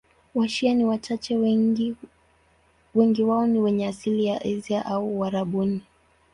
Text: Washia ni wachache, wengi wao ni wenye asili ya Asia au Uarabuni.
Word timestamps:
Washia 0.35 0.73
ni 0.73 0.85
wachache, 0.85 1.35
wengi 2.95 3.23
wao 3.23 3.47
ni 3.47 3.59
wenye 3.59 3.87
asili 3.87 4.25
ya 4.25 4.41
Asia 4.41 4.85
au 4.85 5.19
Uarabuni. 5.19 5.81